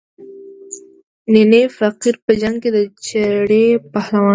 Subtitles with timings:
[1.31, 4.29] نینی فقیر په جنګ کې د چړې پهلوان دی.